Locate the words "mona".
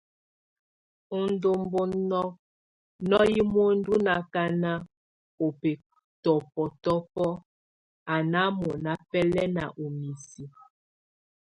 8.59-8.91